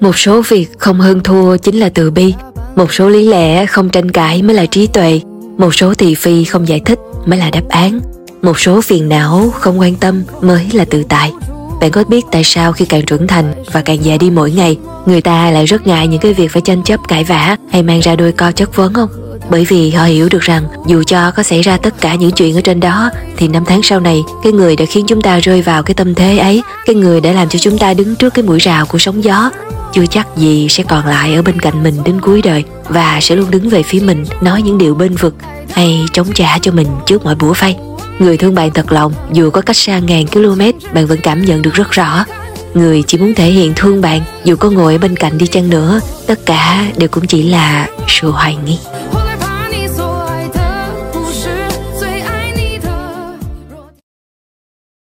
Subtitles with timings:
[0.00, 2.34] một số việc không hơn thua chính là từ bi.
[2.76, 5.20] Một số lý lẽ không tranh cãi mới là trí tuệ.
[5.58, 8.00] Một số thị phi không giải thích mới là đáp án.
[8.42, 11.32] Một số phiền não không quan tâm mới là tự tại.
[11.80, 14.78] Bạn có biết tại sao khi càng trưởng thành và càng già đi mỗi ngày,
[15.06, 18.00] người ta lại rất ngại những cái việc phải tranh chấp cãi vã hay mang
[18.00, 19.08] ra đôi co chất vấn không?
[19.50, 22.54] Bởi vì họ hiểu được rằng, dù cho có xảy ra tất cả những chuyện
[22.54, 25.62] ở trên đó, thì năm tháng sau này, cái người đã khiến chúng ta rơi
[25.62, 28.42] vào cái tâm thế ấy, cái người đã làm cho chúng ta đứng trước cái
[28.42, 29.50] mũi rào của sóng gió
[29.92, 33.36] chưa chắc gì sẽ còn lại ở bên cạnh mình đến cuối đời và sẽ
[33.36, 35.34] luôn đứng về phía mình, nói những điều bên vực
[35.70, 37.76] hay chống trả cho mình trước mọi bủa vây
[38.20, 40.60] người thương bạn thật lòng, dù có cách xa ngàn km,
[40.94, 42.24] bạn vẫn cảm nhận được rất rõ.
[42.74, 45.70] Người chỉ muốn thể hiện thương bạn, dù có ngồi ở bên cạnh đi chăng
[45.70, 48.78] nữa, tất cả đều cũng chỉ là sự hoài nghi.